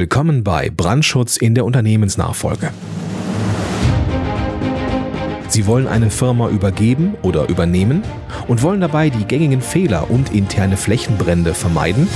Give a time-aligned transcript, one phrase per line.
[0.00, 2.70] Willkommen bei Brandschutz in der Unternehmensnachfolge.
[5.48, 8.02] Sie wollen eine Firma übergeben oder übernehmen
[8.48, 12.08] und wollen dabei die gängigen Fehler und interne Flächenbrände vermeiden?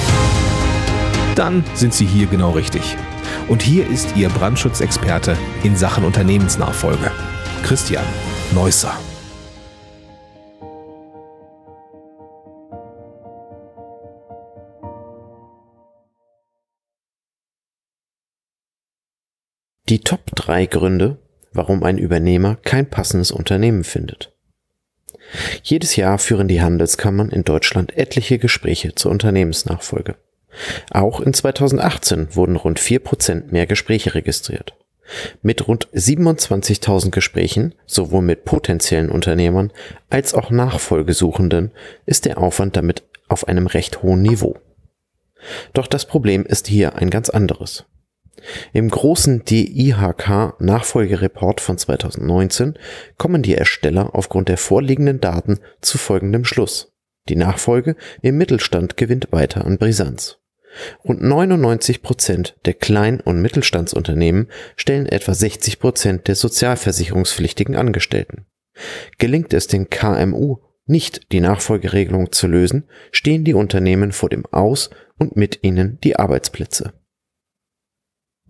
[1.35, 2.97] Dann sind Sie hier genau richtig.
[3.49, 7.11] Und hier ist Ihr Brandschutzexperte in Sachen Unternehmensnachfolge,
[7.65, 8.07] Christian
[8.55, 8.95] Neusser.
[19.91, 21.19] Die Top 3 Gründe,
[21.53, 24.33] warum ein Übernehmer kein passendes Unternehmen findet.
[25.63, 30.17] Jedes Jahr führen die Handelskammern in Deutschland etliche Gespräche zur Unternehmensnachfolge.
[30.91, 34.75] Auch in 2018 wurden rund 4% mehr Gespräche registriert.
[35.43, 39.71] Mit rund 27.000 Gesprächen, sowohl mit potenziellen Unternehmern
[40.09, 41.73] als auch Nachfolgesuchenden,
[42.07, 44.57] ist der Aufwand damit auf einem recht hohen Niveau.
[45.75, 47.85] Doch das Problem ist hier ein ganz anderes.
[48.73, 52.77] Im großen DIHK-Nachfolgereport von 2019
[53.17, 56.93] kommen die Ersteller aufgrund der vorliegenden Daten zu folgendem Schluss.
[57.29, 60.39] Die Nachfolge im Mittelstand gewinnt weiter an Brisanz.
[61.05, 68.47] Rund 99 Prozent der Klein- und Mittelstandsunternehmen stellen etwa 60 Prozent der sozialversicherungspflichtigen Angestellten.
[69.19, 74.91] Gelingt es den KMU nicht, die Nachfolgeregelung zu lösen, stehen die Unternehmen vor dem Aus
[75.17, 76.93] und mit ihnen die Arbeitsplätze.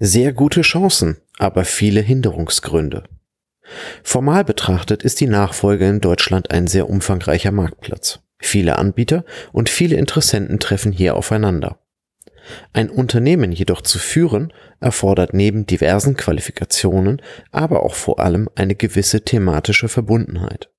[0.00, 3.04] Sehr gute Chancen, aber viele Hinderungsgründe.
[4.02, 8.20] Formal betrachtet ist die Nachfolge in Deutschland ein sehr umfangreicher Marktplatz.
[8.40, 11.78] Viele Anbieter und viele Interessenten treffen hier aufeinander.
[12.72, 19.22] Ein Unternehmen jedoch zu führen, erfordert neben diversen Qualifikationen aber auch vor allem eine gewisse
[19.22, 20.70] thematische Verbundenheit.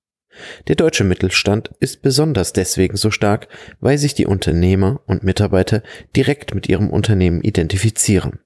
[0.67, 3.47] Der deutsche Mittelstand ist besonders deswegen so stark,
[3.79, 5.81] weil sich die Unternehmer und Mitarbeiter
[6.15, 8.39] direkt mit ihrem Unternehmen identifizieren.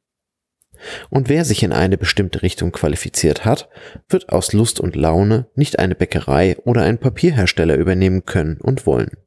[1.10, 3.70] Und wer sich in eine bestimmte Richtung qualifiziert hat,
[4.08, 9.18] wird aus Lust und Laune nicht eine Bäckerei oder einen Papierhersteller übernehmen können und wollen.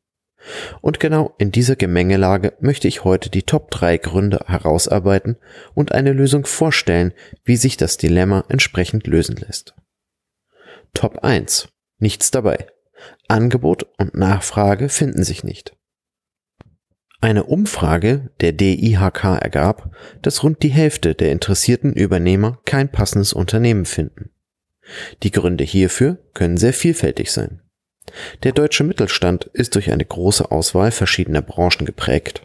[0.80, 5.36] Und genau in dieser Gemengelage möchte ich heute die Top 3 Gründe herausarbeiten
[5.74, 7.12] und eine Lösung vorstellen,
[7.44, 9.74] wie sich das Dilemma entsprechend lösen lässt.
[10.94, 11.68] Top 1.
[11.98, 12.66] Nichts dabei.
[13.28, 15.76] Angebot und Nachfrage finden sich nicht.
[17.22, 23.84] Eine Umfrage der DIHK ergab, dass rund die Hälfte der interessierten Übernehmer kein passendes Unternehmen
[23.84, 24.30] finden.
[25.22, 27.60] Die Gründe hierfür können sehr vielfältig sein.
[28.42, 32.44] Der deutsche Mittelstand ist durch eine große Auswahl verschiedener Branchen geprägt.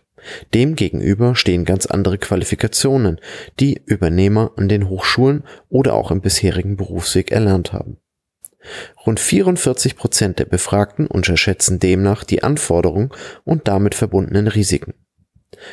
[0.53, 3.19] Demgegenüber stehen ganz andere Qualifikationen,
[3.59, 7.97] die Übernehmer an den Hochschulen oder auch im bisherigen Berufsweg erlernt haben.
[9.06, 13.12] Rund 44 Prozent der Befragten unterschätzen demnach die Anforderungen
[13.44, 14.94] und damit verbundenen Risiken.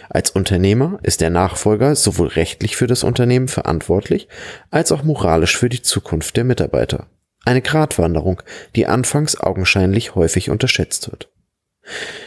[0.08, 4.28] Als Unternehmer ist der Nachfolger sowohl rechtlich für das Unternehmen verantwortlich
[4.70, 7.08] als auch moralisch für die Zukunft der Mitarbeiter.
[7.44, 8.42] Eine Gratwanderung,
[8.76, 11.28] die anfangs augenscheinlich häufig unterschätzt wird.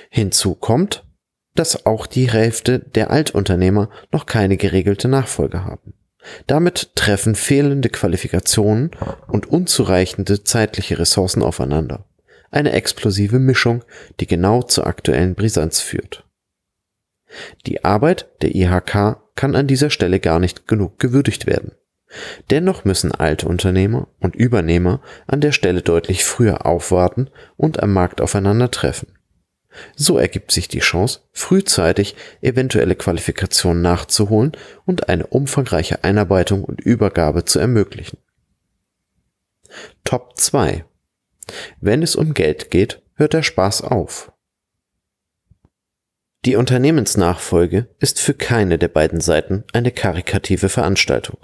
[0.09, 1.03] Hinzu kommt,
[1.55, 5.93] dass auch die Hälfte der Altunternehmer noch keine geregelte Nachfolge haben.
[6.45, 8.91] Damit treffen fehlende Qualifikationen
[9.27, 12.05] und unzureichende zeitliche Ressourcen aufeinander.
[12.51, 13.83] Eine explosive Mischung,
[14.19, 16.25] die genau zur aktuellen Brisanz führt.
[17.65, 21.73] Die Arbeit der IHK kann an dieser Stelle gar nicht genug gewürdigt werden.
[22.49, 28.21] Dennoch müssen alte Unternehmer und Übernehmer an der Stelle deutlich früher aufwarten und am Markt
[28.21, 29.16] aufeinandertreffen.
[29.95, 34.51] So ergibt sich die Chance, frühzeitig eventuelle Qualifikationen nachzuholen
[34.85, 38.17] und eine umfangreiche Einarbeitung und Übergabe zu ermöglichen.
[40.03, 40.85] Top 2.
[41.79, 44.31] Wenn es um Geld geht, hört der Spaß auf.
[46.45, 51.37] Die Unternehmensnachfolge ist für keine der beiden Seiten eine karikative Veranstaltung.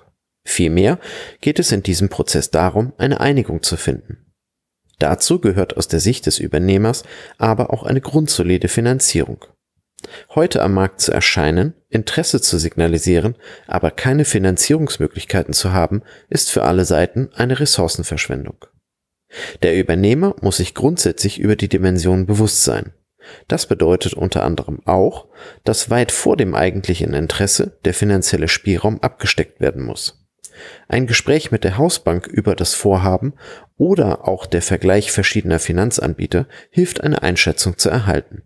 [0.45, 0.99] Vielmehr
[1.41, 4.32] geht es in diesem Prozess darum, eine Einigung zu finden.
[4.99, 7.03] Dazu gehört aus der Sicht des Übernehmers
[7.37, 9.45] aber auch eine grundsolide Finanzierung.
[10.35, 13.35] Heute am Markt zu erscheinen, Interesse zu signalisieren,
[13.67, 18.65] aber keine Finanzierungsmöglichkeiten zu haben, ist für alle Seiten eine Ressourcenverschwendung.
[19.61, 22.93] Der Übernehmer muss sich grundsätzlich über die Dimension bewusst sein.
[23.47, 25.27] Das bedeutet unter anderem auch,
[25.63, 30.22] dass weit vor dem eigentlichen Interesse der finanzielle Spielraum abgesteckt werden muss.
[30.87, 33.33] Ein Gespräch mit der Hausbank über das Vorhaben
[33.77, 38.43] oder auch der Vergleich verschiedener Finanzanbieter hilft eine Einschätzung zu erhalten.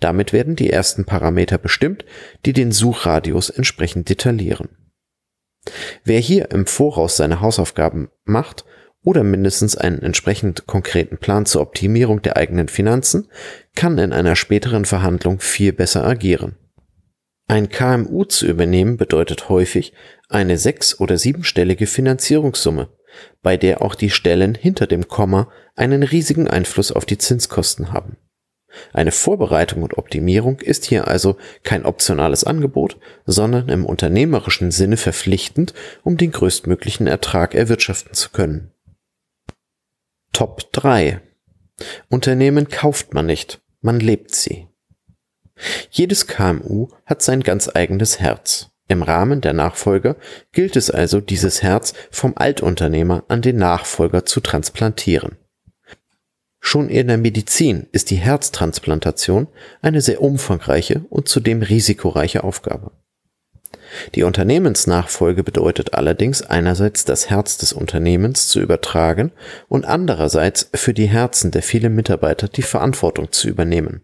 [0.00, 2.04] Damit werden die ersten Parameter bestimmt,
[2.46, 4.70] die den Suchradius entsprechend detaillieren.
[6.04, 8.64] Wer hier im Voraus seine Hausaufgaben macht
[9.02, 13.28] oder mindestens einen entsprechend konkreten Plan zur Optimierung der eigenen Finanzen,
[13.74, 16.56] kann in einer späteren Verhandlung viel besser agieren.
[17.50, 19.92] Ein KMU zu übernehmen bedeutet häufig
[20.28, 22.90] eine sechs- oder siebenstellige Finanzierungssumme,
[23.42, 28.18] bei der auch die Stellen hinter dem Komma einen riesigen Einfluss auf die Zinskosten haben.
[28.92, 35.74] Eine Vorbereitung und Optimierung ist hier also kein optionales Angebot, sondern im unternehmerischen Sinne verpflichtend,
[36.04, 38.70] um den größtmöglichen Ertrag erwirtschaften zu können.
[40.32, 41.20] Top 3
[42.08, 44.69] Unternehmen kauft man nicht, man lebt sie.
[45.90, 48.70] Jedes KMU hat sein ganz eigenes Herz.
[48.88, 50.16] Im Rahmen der Nachfolger
[50.52, 55.36] gilt es also, dieses Herz vom Altunternehmer an den Nachfolger zu transplantieren.
[56.60, 59.48] Schon in der Medizin ist die Herztransplantation
[59.80, 62.92] eine sehr umfangreiche und zudem risikoreiche Aufgabe.
[64.14, 69.32] Die Unternehmensnachfolge bedeutet allerdings einerseits das Herz des Unternehmens zu übertragen
[69.68, 74.02] und andererseits für die Herzen der vielen Mitarbeiter die Verantwortung zu übernehmen.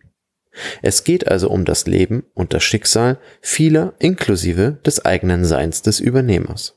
[0.83, 6.01] Es geht also um das Leben und das Schicksal vieler inklusive des eigenen Seins des
[6.01, 6.77] Übernehmers.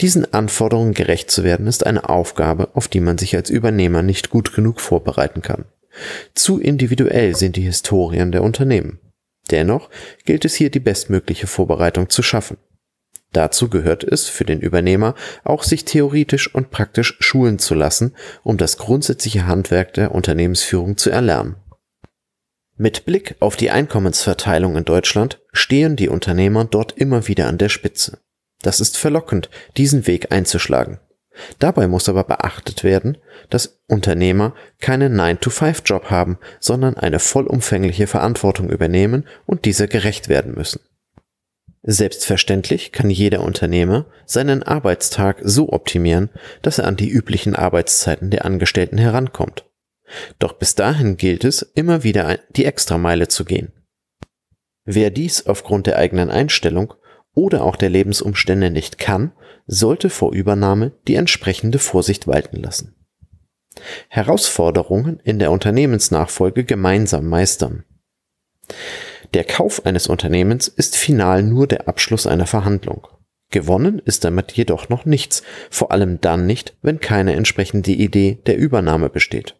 [0.00, 4.30] Diesen Anforderungen gerecht zu werden, ist eine Aufgabe, auf die man sich als Übernehmer nicht
[4.30, 5.64] gut genug vorbereiten kann.
[6.34, 9.00] Zu individuell sind die Historien der Unternehmen.
[9.50, 9.90] Dennoch
[10.24, 12.56] gilt es hier die bestmögliche Vorbereitung zu schaffen.
[13.32, 15.14] Dazu gehört es für den Übernehmer
[15.44, 21.10] auch sich theoretisch und praktisch schulen zu lassen, um das grundsätzliche Handwerk der Unternehmensführung zu
[21.10, 21.56] erlernen.
[22.82, 27.68] Mit Blick auf die Einkommensverteilung in Deutschland stehen die Unternehmer dort immer wieder an der
[27.68, 28.20] Spitze.
[28.62, 30.98] Das ist verlockend, diesen Weg einzuschlagen.
[31.58, 33.18] Dabei muss aber beachtet werden,
[33.50, 40.80] dass Unternehmer keinen 9-to-5-Job haben, sondern eine vollumfängliche Verantwortung übernehmen und dieser gerecht werden müssen.
[41.82, 46.30] Selbstverständlich kann jeder Unternehmer seinen Arbeitstag so optimieren,
[46.62, 49.66] dass er an die üblichen Arbeitszeiten der Angestellten herankommt.
[50.38, 53.72] Doch bis dahin gilt es, immer wieder die Extrameile zu gehen.
[54.84, 56.94] Wer dies aufgrund der eigenen Einstellung
[57.34, 59.32] oder auch der Lebensumstände nicht kann,
[59.66, 62.96] sollte vor Übernahme die entsprechende Vorsicht walten lassen.
[64.08, 67.84] Herausforderungen in der Unternehmensnachfolge gemeinsam meistern.
[69.32, 73.06] Der Kauf eines Unternehmens ist final nur der Abschluss einer Verhandlung.
[73.50, 78.56] Gewonnen ist damit jedoch noch nichts, vor allem dann nicht, wenn keine entsprechende Idee der
[78.56, 79.59] Übernahme besteht.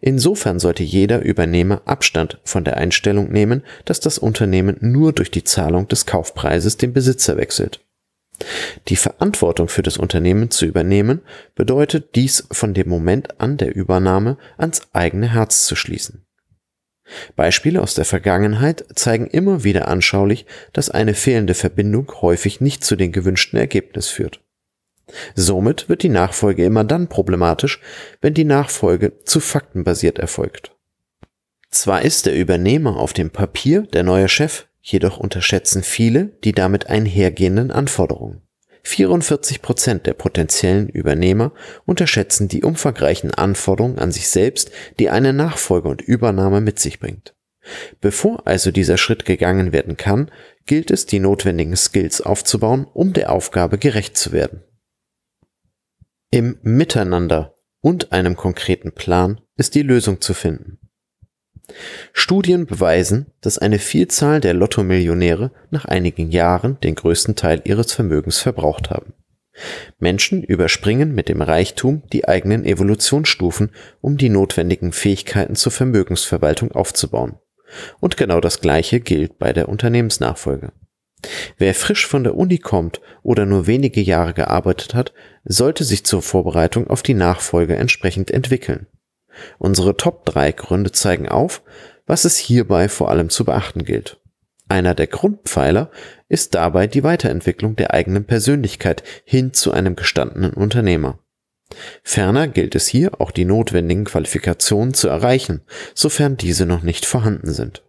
[0.00, 5.44] Insofern sollte jeder Übernehmer Abstand von der Einstellung nehmen, dass das Unternehmen nur durch die
[5.44, 7.80] Zahlung des Kaufpreises den Besitzer wechselt.
[8.88, 11.22] Die Verantwortung für das Unternehmen zu übernehmen,
[11.54, 16.26] bedeutet dies von dem Moment an der Übernahme ans eigene Herz zu schließen.
[17.36, 22.96] Beispiele aus der Vergangenheit zeigen immer wieder anschaulich, dass eine fehlende Verbindung häufig nicht zu
[22.96, 24.40] den gewünschten Ergebnis führt.
[25.34, 27.80] Somit wird die Nachfolge immer dann problematisch,
[28.20, 30.72] wenn die Nachfolge zu faktenbasiert erfolgt.
[31.70, 36.88] Zwar ist der Übernehmer auf dem Papier der neue Chef, jedoch unterschätzen viele die damit
[36.88, 38.42] einhergehenden Anforderungen.
[38.82, 41.52] 44 Prozent der potenziellen Übernehmer
[41.86, 44.70] unterschätzen die umfangreichen Anforderungen an sich selbst,
[45.00, 47.34] die eine Nachfolge und Übernahme mit sich bringt.
[48.00, 50.30] Bevor also dieser Schritt gegangen werden kann,
[50.66, 54.62] gilt es, die notwendigen Skills aufzubauen, um der Aufgabe gerecht zu werden.
[56.30, 60.78] Im Miteinander und einem konkreten Plan ist die Lösung zu finden.
[62.12, 68.38] Studien beweisen, dass eine Vielzahl der Lottomillionäre nach einigen Jahren den größten Teil ihres Vermögens
[68.38, 69.14] verbraucht haben.
[69.98, 77.38] Menschen überspringen mit dem Reichtum die eigenen Evolutionsstufen, um die notwendigen Fähigkeiten zur Vermögensverwaltung aufzubauen.
[78.00, 80.72] Und genau das Gleiche gilt bei der Unternehmensnachfolge.
[81.58, 85.12] Wer frisch von der Uni kommt oder nur wenige Jahre gearbeitet hat,
[85.44, 88.86] sollte sich zur Vorbereitung auf die Nachfolge entsprechend entwickeln.
[89.58, 91.62] Unsere Top 3 Gründe zeigen auf,
[92.06, 94.18] was es hierbei vor allem zu beachten gilt.
[94.68, 95.90] Einer der Grundpfeiler
[96.28, 101.20] ist dabei die Weiterentwicklung der eigenen Persönlichkeit hin zu einem gestandenen Unternehmer.
[102.02, 105.62] Ferner gilt es hier auch die notwendigen Qualifikationen zu erreichen,
[105.94, 107.85] sofern diese noch nicht vorhanden sind.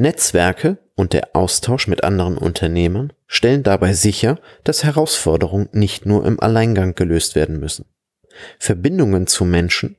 [0.00, 6.40] Netzwerke und der Austausch mit anderen Unternehmern stellen dabei sicher, dass Herausforderungen nicht nur im
[6.40, 7.86] Alleingang gelöst werden müssen.
[8.58, 9.96] Verbindungen zu Menschen,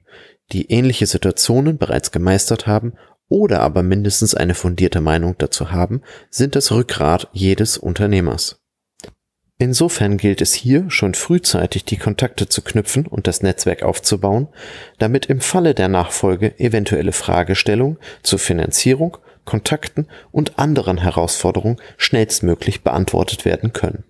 [0.51, 2.93] die ähnliche Situationen bereits gemeistert haben
[3.29, 8.61] oder aber mindestens eine fundierte Meinung dazu haben, sind das Rückgrat jedes Unternehmers.
[9.57, 14.47] Insofern gilt es hier schon frühzeitig die Kontakte zu knüpfen und das Netzwerk aufzubauen,
[14.97, 23.45] damit im Falle der Nachfolge eventuelle Fragestellungen zur Finanzierung Kontakten und anderen Herausforderungen schnellstmöglich beantwortet
[23.45, 24.03] werden können.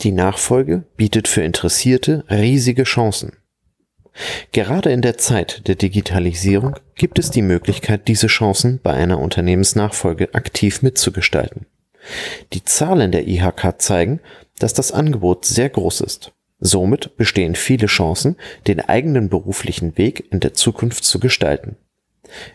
[0.00, 3.36] Die Nachfolge bietet für Interessierte riesige Chancen.
[4.52, 10.34] Gerade in der Zeit der Digitalisierung gibt es die Möglichkeit, diese Chancen bei einer Unternehmensnachfolge
[10.34, 11.66] aktiv mitzugestalten.
[12.52, 14.20] Die Zahlen der IHK zeigen,
[14.58, 16.32] dass das Angebot sehr groß ist.
[16.60, 21.76] Somit bestehen viele Chancen, den eigenen beruflichen Weg in der Zukunft zu gestalten.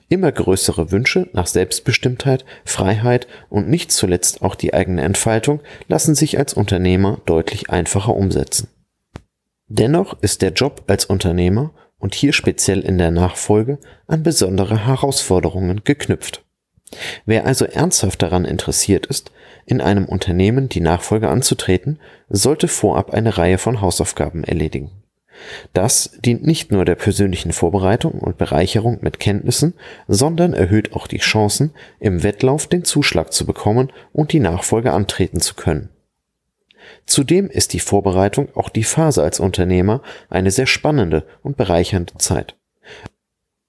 [0.10, 6.38] Immer größere Wünsche nach Selbstbestimmtheit, Freiheit und nicht zuletzt auch die eigene Entfaltung lassen sich
[6.38, 8.70] als Unternehmer deutlich einfacher umsetzen.
[9.68, 15.84] Dennoch ist der Job als Unternehmer und hier speziell in der Nachfolge an besondere Herausforderungen
[15.84, 16.44] geknüpft.
[17.26, 19.32] Wer also ernsthaft daran interessiert ist,
[19.66, 22.00] in einem Unternehmen die Nachfolge anzutreten,
[22.30, 24.99] sollte vorab eine Reihe von Hausaufgaben erledigen.
[25.74, 29.74] Das dient nicht nur der persönlichen Vorbereitung und Bereicherung mit Kenntnissen,
[30.08, 35.40] sondern erhöht auch die Chancen, im Wettlauf den Zuschlag zu bekommen und die Nachfolge antreten
[35.40, 35.90] zu können.
[37.06, 42.56] Zudem ist die Vorbereitung auch die Phase als Unternehmer eine sehr spannende und bereichernde Zeit.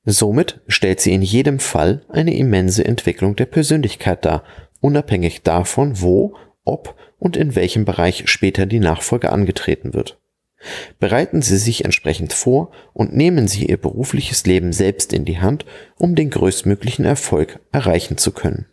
[0.05, 4.45] Somit stellt sie in jedem Fall eine immense Entwicklung der Persönlichkeit dar,
[4.81, 6.35] unabhängig davon, wo,
[6.65, 10.20] ob und in welchem Bereich später die Nachfolge angetreten wird.
[10.99, 15.64] Bereiten Sie sich entsprechend vor und nehmen Sie Ihr berufliches Leben selbst in die Hand,
[15.99, 18.67] um den größtmöglichen Erfolg erreichen zu können